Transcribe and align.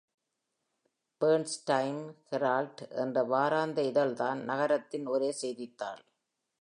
"Burns 1.21 1.51
Times-Herald" 1.71 2.87
என்ற 2.89 3.23
வாராந்திர 3.23 3.85
இதழ்தான் 3.91 4.41
நகரத்தின் 4.43 5.05
ஒரே 5.05 5.31
செய்தித்தாள். 5.31 6.01